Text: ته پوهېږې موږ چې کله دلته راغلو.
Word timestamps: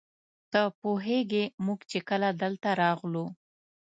ته 0.51 0.61
پوهېږې 0.81 1.43
موږ 1.65 1.79
چې 1.91 1.99
کله 2.09 2.29
دلته 2.41 2.69
راغلو. 2.81 3.25